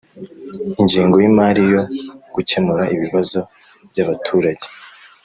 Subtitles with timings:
[0.81, 1.81] ingengo y imari yo
[2.33, 3.39] gukemur ibibazo
[3.89, 4.67] byabaturage